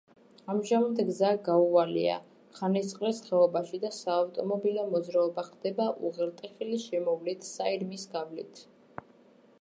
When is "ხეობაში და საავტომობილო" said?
3.27-4.87